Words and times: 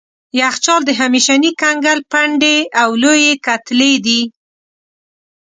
یخچال 0.39 0.81
د 0.85 0.89
همیشني 1.01 1.51
کنګل 1.61 1.99
پنډې 2.11 2.57
او 2.81 2.89
لويې 3.03 3.33
کتلې 3.45 3.93
دي. 4.05 4.21